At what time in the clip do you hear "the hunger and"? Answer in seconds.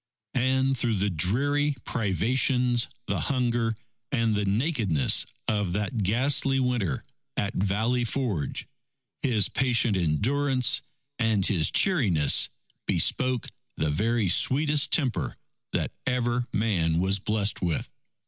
3.05-4.33